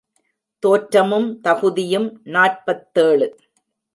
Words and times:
தோற்றமும் 0.63 1.27
தகுதியும் 1.41 2.21
நாற்பத்தேழு. 2.23 3.27